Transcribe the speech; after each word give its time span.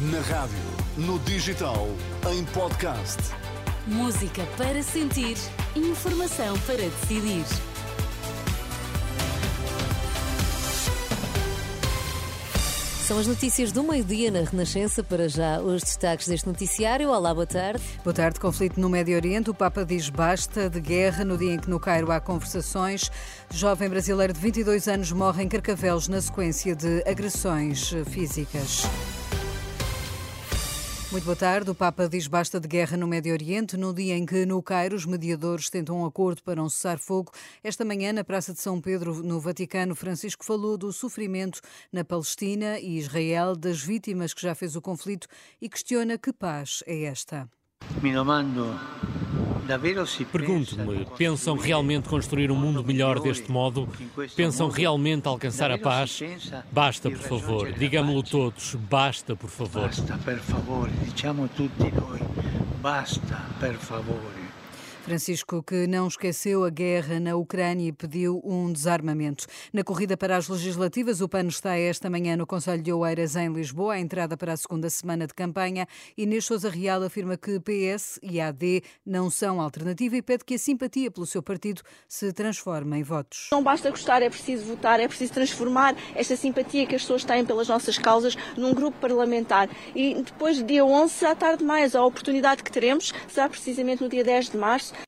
Na 0.00 0.20
rádio, 0.20 0.56
no 0.96 1.18
digital, 1.18 1.86
em 2.32 2.42
podcast. 2.54 3.18
Música 3.86 4.46
para 4.56 4.82
sentir, 4.82 5.36
informação 5.76 6.58
para 6.60 6.78
decidir. 6.78 7.44
São 13.06 13.18
as 13.18 13.26
notícias 13.26 13.72
do 13.72 13.82
meio-dia 13.82 14.30
na 14.30 14.40
Renascença. 14.40 15.04
Para 15.04 15.28
já, 15.28 15.60
os 15.60 15.82
destaques 15.82 16.28
deste 16.28 16.46
noticiário. 16.46 17.10
Olá, 17.10 17.34
boa 17.34 17.46
tarde. 17.46 17.82
Boa 18.02 18.14
tarde. 18.14 18.40
Conflito 18.40 18.80
no 18.80 18.88
Médio 18.88 19.16
Oriente. 19.16 19.50
O 19.50 19.54
Papa 19.54 19.84
diz 19.84 20.08
basta 20.08 20.70
de 20.70 20.80
guerra 20.80 21.26
no 21.26 21.36
dia 21.36 21.52
em 21.52 21.58
que 21.58 21.68
no 21.68 21.78
Cairo 21.78 22.10
há 22.10 22.18
conversações. 22.18 23.12
Jovem 23.50 23.90
brasileiro 23.90 24.32
de 24.32 24.40
22 24.40 24.88
anos 24.88 25.12
morre 25.12 25.42
em 25.42 25.48
Carcavelos 25.48 26.08
na 26.08 26.22
sequência 26.22 26.74
de 26.74 27.02
agressões 27.06 27.92
físicas. 28.08 28.86
Muito 31.10 31.24
boa 31.24 31.34
tarde. 31.34 31.68
O 31.68 31.74
Papa 31.74 32.08
diz 32.08 32.28
basta 32.28 32.60
de 32.60 32.68
guerra 32.68 32.96
no 32.96 33.04
Médio 33.04 33.32
Oriente, 33.32 33.76
no 33.76 33.92
dia 33.92 34.16
em 34.16 34.24
que, 34.24 34.46
no 34.46 34.62
Cairo, 34.62 34.94
os 34.94 35.04
mediadores 35.04 35.68
tentam 35.68 36.02
um 36.02 36.06
acordo 36.06 36.40
para 36.40 36.62
um 36.62 36.68
cessar-fogo. 36.68 37.32
Esta 37.64 37.84
manhã, 37.84 38.12
na 38.12 38.22
Praça 38.22 38.52
de 38.52 38.60
São 38.60 38.80
Pedro, 38.80 39.20
no 39.20 39.40
Vaticano, 39.40 39.96
Francisco 39.96 40.44
falou 40.44 40.78
do 40.78 40.92
sofrimento 40.92 41.60
na 41.92 42.04
Palestina 42.04 42.78
e 42.78 42.96
Israel, 42.96 43.56
das 43.56 43.82
vítimas 43.82 44.32
que 44.32 44.40
já 44.40 44.54
fez 44.54 44.76
o 44.76 44.80
conflito 44.80 45.26
e 45.60 45.68
questiona 45.68 46.16
que 46.16 46.32
paz 46.32 46.84
é 46.86 47.02
esta. 47.02 47.48
Me 48.00 48.12
domando 48.14 48.66
Pergunto-me, 50.32 51.06
pensam 51.16 51.56
realmente 51.56 52.08
construir 52.08 52.50
um 52.50 52.56
mundo 52.56 52.84
melhor 52.84 53.20
deste 53.20 53.50
modo? 53.50 53.88
Pensam 54.34 54.68
realmente 54.68 55.28
alcançar 55.28 55.70
a 55.70 55.78
paz? 55.78 56.20
Basta, 56.72 57.10
por 57.10 57.20
favor. 57.20 57.72
Digamos-lo 57.72 58.22
todos. 58.22 58.74
Basta, 58.74 59.36
por 59.36 59.50
favor. 59.50 59.82
Basta, 59.82 60.18
per 60.18 60.38
favore. 60.38 60.90
Diciamo 61.04 61.48
tutti 61.48 61.92
noi. 61.92 62.20
Basta, 62.80 63.46
per 63.58 63.74
favore. 63.74 64.39
Francisco, 65.00 65.62
que 65.62 65.86
não 65.86 66.06
esqueceu 66.06 66.64
a 66.64 66.70
guerra 66.70 67.18
na 67.18 67.34
Ucrânia 67.34 67.88
e 67.88 67.92
pediu 67.92 68.40
um 68.44 68.72
desarmamento. 68.72 69.46
Na 69.72 69.82
corrida 69.82 70.16
para 70.16 70.36
as 70.36 70.48
legislativas, 70.48 71.20
o 71.20 71.28
PAN 71.28 71.46
está 71.46 71.76
esta 71.76 72.10
manhã 72.10 72.36
no 72.36 72.46
Conselho 72.46 72.82
de 72.82 72.92
Oeiras, 72.92 73.34
em 73.34 73.52
Lisboa, 73.52 73.94
a 73.94 73.98
entrada 73.98 74.36
para 74.36 74.52
a 74.52 74.56
segunda 74.56 74.88
semana 74.90 75.26
de 75.26 75.34
campanha. 75.34 75.86
Inês 76.16 76.44
Sousa 76.44 76.68
Real 76.68 77.02
afirma 77.02 77.36
que 77.36 77.58
PS 77.60 78.20
e 78.22 78.40
AD 78.40 78.82
não 79.04 79.30
são 79.30 79.60
alternativa 79.60 80.16
e 80.16 80.22
pede 80.22 80.44
que 80.44 80.54
a 80.54 80.58
simpatia 80.58 81.10
pelo 81.10 81.26
seu 81.26 81.42
partido 81.42 81.82
se 82.06 82.32
transforme 82.32 82.98
em 82.98 83.02
votos. 83.02 83.48
Não 83.52 83.62
basta 83.62 83.90
gostar, 83.90 84.22
é 84.22 84.30
preciso 84.30 84.64
votar, 84.64 85.00
é 85.00 85.08
preciso 85.08 85.32
transformar 85.32 85.96
esta 86.14 86.36
simpatia 86.36 86.86
que 86.86 86.94
as 86.94 87.02
pessoas 87.02 87.24
têm 87.24 87.44
pelas 87.44 87.68
nossas 87.68 87.98
causas 87.98 88.36
num 88.56 88.74
grupo 88.74 88.98
parlamentar. 88.98 89.68
E 89.94 90.14
depois, 90.22 90.62
dia 90.62 90.84
11, 90.84 91.12
será 91.12 91.34
tarde 91.34 91.58
demais. 91.58 91.94
A 91.94 92.04
oportunidade 92.04 92.62
que 92.62 92.70
teremos 92.70 93.12
será 93.28 93.48
precisamente 93.48 94.02
no 94.02 94.08
dia 94.08 94.22
10 94.22 94.50
de 94.50 94.56
março. 94.56 94.99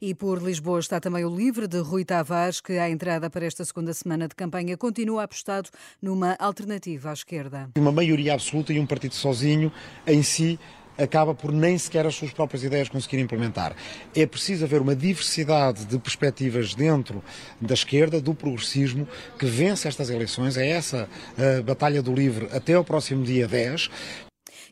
E 0.00 0.14
por 0.14 0.40
Lisboa 0.40 0.78
está 0.78 1.00
também 1.00 1.24
o 1.24 1.34
livre 1.34 1.66
de 1.66 1.78
Rui 1.78 2.04
Tavares, 2.04 2.60
que 2.60 2.78
à 2.78 2.88
entrada 2.88 3.28
para 3.28 3.44
esta 3.44 3.64
segunda 3.64 3.92
semana 3.92 4.28
de 4.28 4.34
campanha 4.36 4.76
continua 4.76 5.24
apostado 5.24 5.70
numa 6.00 6.36
alternativa 6.38 7.10
à 7.10 7.12
esquerda. 7.12 7.68
Uma 7.76 7.90
maioria 7.90 8.34
absoluta 8.34 8.72
e 8.72 8.78
um 8.78 8.86
partido 8.86 9.16
sozinho 9.16 9.72
em 10.06 10.22
si 10.22 10.56
acaba 10.96 11.34
por 11.34 11.50
nem 11.50 11.76
sequer 11.76 12.06
as 12.06 12.14
suas 12.14 12.30
próprias 12.30 12.62
ideias 12.62 12.88
conseguir 12.88 13.18
implementar. 13.18 13.74
É 14.14 14.24
preciso 14.24 14.64
haver 14.64 14.80
uma 14.80 14.94
diversidade 14.94 15.84
de 15.84 15.98
perspectivas 15.98 16.76
dentro 16.76 17.20
da 17.60 17.74
esquerda, 17.74 18.20
do 18.20 18.34
progressismo, 18.34 19.06
que 19.36 19.46
vence 19.46 19.88
estas 19.88 20.10
eleições. 20.10 20.56
É 20.56 20.68
essa 20.68 21.08
a 21.36 21.62
batalha 21.62 22.00
do 22.00 22.14
livre 22.14 22.48
até 22.52 22.74
ao 22.74 22.84
próximo 22.84 23.24
dia 23.24 23.48
10 23.48 23.90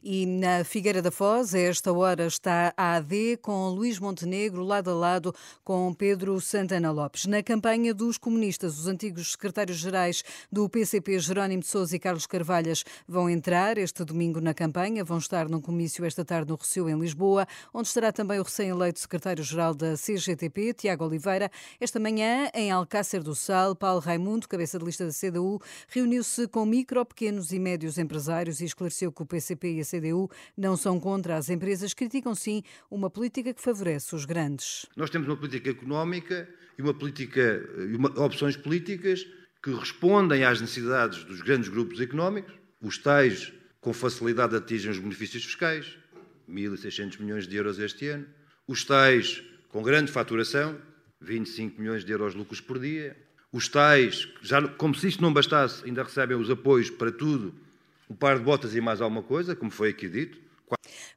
e 0.03 0.27
na 0.27 0.65
Figueira 0.65 1.01
da 1.01 1.11
Foz, 1.11 1.55
a 1.55 1.59
esta 1.59 1.93
hora, 1.93 2.27
está 2.27 2.73
a 2.77 2.97
AD 2.97 3.39
com 3.43 3.69
Luís 3.69 3.99
Montenegro 3.99 4.63
lado 4.63 4.91
a 4.91 4.95
lado 4.95 5.35
com 5.65 5.93
Pedro 5.95 6.41
Santana 6.41 6.91
Lopes. 6.91 7.27
Na 7.27 7.43
campanha 7.43 7.95
dos 7.95 8.19
comunistas, 8.19 8.79
os 8.79 8.87
antigos 8.87 9.33
secretários-gerais 9.33 10.23
do 10.51 10.69
PCP, 10.69 11.19
Jerónimo 11.19 11.63
de 11.63 11.69
Sousa 11.69 11.97
e 11.97 11.99
Carlos 11.99 12.27
Carvalhas, 12.27 12.85
vão 13.07 13.29
entrar 13.29 13.79
este 13.79 14.05
domingo 14.05 14.41
na 14.41 14.55
campanha. 14.55 15.05
Vão 15.05 15.19
estar 15.19 15.49
num 15.49 15.61
comício 15.61 16.05
esta 16.05 16.25
tarde 16.25 16.51
no 16.51 16.57
Recio, 16.57 16.89
em 16.89 16.99
Lisboa, 16.99 17.47
onde 17.73 17.89
estará 17.89 18.13
também 18.13 18.39
o 18.39 18.43
recém-eleito 18.43 19.01
secretário-geral 19.01 19.75
da 19.75 19.95
CGTP, 19.95 20.75
Tiago 20.75 21.05
Oliveira. 21.05 21.51
Esta 21.81 21.99
manhã, 21.99 22.51
em 22.55 22.71
Alcácer 22.71 23.23
do 23.23 23.35
Sal, 23.35 23.75
Paulo 23.75 24.01
Raimundo, 24.01 24.49
cabeça 24.49 24.79
de 24.79 24.85
lista 24.85 25.07
da 25.07 25.13
CDU, 25.13 25.61
reuniu-se 25.89 26.47
com 26.49 26.65
micro, 26.65 27.05
pequenos 27.05 27.53
e 27.53 27.59
médios 27.59 27.99
empresários 27.99 28.61
e 28.61 28.65
esclareceu 28.65 29.13
que 29.13 29.23
o 29.23 29.27
PCP 29.27 29.75
e 29.75 29.81
a 29.81 29.85
CDU 29.87 30.29
não 30.57 30.77
são 30.77 30.99
contra 30.99 31.37
as 31.37 31.49
empresas, 31.49 31.95
criticam 31.95 32.35
sim 32.35 32.63
uma 32.91 33.09
política 33.09 33.55
que 33.55 33.63
favorece 33.63 34.15
os 34.15 34.25
grandes. 34.25 34.87
Nós 34.97 35.11
temos 35.11 35.29
uma 35.29 35.37
política 35.37 35.71
económica 35.71 36.49
e 36.79 36.83
uma 36.83 36.93
política 36.93 37.65
e 37.91 37.97
uma, 37.97 38.09
opções 38.21 38.57
políticas 38.57 39.27
que 39.63 39.73
respondem 39.73 40.45
às 40.45 40.61
necessidades 40.61 41.25
dos 41.25 41.41
grandes 41.41 41.69
grupos 41.69 42.01
económicos, 42.01 42.55
os 42.81 42.99
tais 42.99 43.53
com 43.81 43.93
facilidade 43.93 44.55
atingem 44.55 44.91
os 44.91 44.99
benefícios 44.99 45.45
fiscais, 45.45 45.97
1.600 46.49 47.21
milhões 47.21 47.47
de 47.47 47.57
euros 47.57 47.79
este 47.79 48.09
ano, 48.09 48.27
os 48.67 48.85
tais 48.85 49.43
com 49.69 49.83
grande 49.83 50.11
faturação, 50.11 50.77
25 51.21 51.81
milhões 51.81 52.05
de 52.05 52.13
euros 52.13 52.35
lucros 52.35 52.61
por 52.61 52.79
dia, 52.79 53.17
os 53.53 53.69
tais, 53.69 54.29
já, 54.43 54.67
como 54.69 54.95
se 54.95 55.09
isto 55.09 55.23
não 55.23 55.33
bastasse, 55.33 55.85
ainda 55.85 56.03
recebem 56.03 56.37
os 56.37 56.51
apoios 56.51 56.91
para 56.91 57.11
tudo 57.11 57.55
um 58.09 58.15
par 58.15 58.39
de 58.39 58.45
botas 58.45 58.75
e 58.75 58.81
mais 58.81 59.01
alguma 59.01 59.23
coisa, 59.23 59.57
como 59.57 59.71
foi 59.71 59.91
aqui 59.91 60.09
dito. 60.09 60.39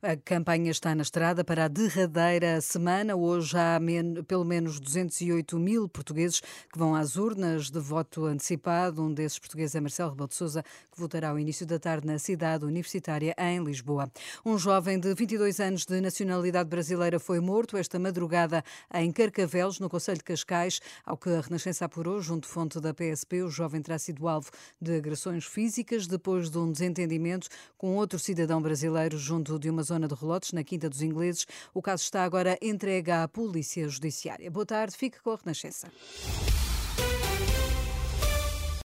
A 0.02 0.16
campanha 0.16 0.72
está 0.72 0.96
na 0.96 1.02
estrada 1.02 1.44
para 1.44 1.66
a 1.66 1.68
derradeira 1.68 2.62
semana. 2.62 3.18
Hoje 3.18 3.58
há 3.58 3.78
men 3.82 4.24
pelo 4.24 4.46
menos 4.46 4.80
208 4.80 5.60
mil 5.60 5.90
portugueses 5.90 6.40
que 6.40 6.80
vão 6.80 6.96
às 6.96 7.18
urnas 7.18 7.70
de 7.70 7.82
voto 7.82 8.24
antecipado. 8.24 9.04
Um 9.04 9.14
desses 9.14 9.38
portugueses 9.38 9.76
é 9.76 9.82
Marcelo 9.82 10.12
Rebelo 10.12 10.30
de 10.30 10.36
Sousa, 10.36 10.64
que 10.90 10.98
votará 10.98 11.32
ao 11.32 11.38
início 11.38 11.66
da 11.66 11.78
tarde 11.78 12.08
na 12.08 12.18
cidade 12.18 12.64
universitária 12.64 13.36
em 13.38 13.62
Lisboa. 13.62 14.10
Um 14.46 14.58
jovem 14.58 14.98
de 14.98 15.14
22 15.14 15.60
anos 15.60 15.86
de 15.86 16.00
nacionalidade 16.00 16.70
brasileira 16.70 17.20
foi 17.20 17.42
morto 17.42 17.76
esta 17.76 18.00
madrugada 18.00 18.64
em 18.94 19.12
Carcavelos, 19.12 19.82
no 19.82 19.90
Conselho 19.90 20.20
de 20.20 20.24
Cascais. 20.24 20.80
Ao 21.06 21.18
que 21.18 21.30
a 21.30 21.42
Renascença 21.42 21.84
apurou, 21.84 22.22
junto 22.22 22.48
fonte 22.48 22.80
da 22.80 22.94
PSP, 22.94 23.44
o 23.44 23.50
jovem 23.50 23.82
terá 23.82 24.00
sido 24.00 24.30
alvo 24.30 24.50
de 24.82 24.96
agressões 24.96 25.44
físicas 25.44 26.08
depois 26.08 26.50
de 26.50 26.58
um 26.58 26.72
desentendimento 26.72 27.50
com 27.78 27.98
outro 27.98 28.18
cidadão 28.18 28.62
brasileiro 28.62 29.18
junto 29.18 29.60
de 29.60 29.70
uma 29.70 29.89
zona 29.90 30.08
de 30.08 30.16
relotes 30.16 30.52
na 30.54 30.64
Quinta 30.64 30.90
dos 30.90 31.02
Ingleses. 31.02 31.46
O 31.74 31.82
caso 31.82 32.04
está 32.04 32.24
agora 32.24 32.58
entregue 32.62 33.12
à 33.12 33.28
Polícia 33.28 33.88
Judiciária. 33.88 34.50
Boa 34.50 34.66
tarde, 34.66 34.96
fique 34.96 35.20
com 35.22 35.32
a 35.32 35.36
Renascença. 35.36 35.92